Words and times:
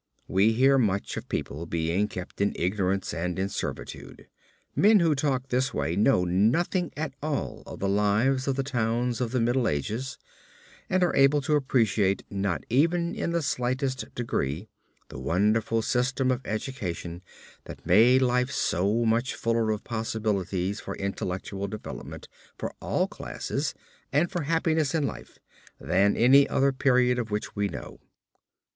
We 0.27 0.53
hear 0.53 0.79
much 0.79 1.15
of 1.15 1.29
people 1.29 1.67
being 1.67 2.07
kept 2.07 2.41
in 2.41 2.53
ignorance 2.55 3.13
and 3.13 3.37
in 3.37 3.49
servitude. 3.49 4.25
Men 4.75 4.99
who 4.99 5.13
talk 5.13 5.49
this 5.49 5.75
way 5.75 5.95
know 5.95 6.25
nothing 6.25 6.91
at 6.97 7.13
all 7.21 7.61
of 7.67 7.77
the 7.77 7.87
lives 7.87 8.47
of 8.47 8.55
the 8.55 8.63
towns 8.63 9.21
of 9.21 9.29
the 9.29 9.39
Middle 9.39 9.67
Ages 9.67 10.17
and 10.89 11.03
are 11.03 11.15
able 11.15 11.39
to 11.41 11.55
appreciate 11.55 12.23
not 12.31 12.63
even 12.67 13.13
in 13.13 13.29
the 13.31 13.43
slightest 13.43 14.05
degree 14.15 14.69
the 15.09 15.19
wonderful 15.19 15.83
system 15.83 16.31
of 16.31 16.41
education, 16.45 17.21
that 17.65 17.85
made 17.85 18.23
life 18.23 18.49
so 18.49 19.05
much 19.05 19.35
fuller 19.35 19.69
of 19.69 19.83
possibilities 19.83 20.79
for 20.79 20.95
intellectual 20.95 21.67
development 21.67 22.27
for 22.57 22.73
all 22.81 23.07
classes 23.07 23.75
and 24.11 24.31
for 24.31 24.41
happiness 24.45 24.95
in 24.95 25.05
life, 25.05 25.37
than 25.79 26.17
any 26.17 26.49
other 26.49 26.71
period 26.71 27.19
of 27.19 27.29
which 27.29 27.55
we 27.55 27.67
know. 27.69 27.99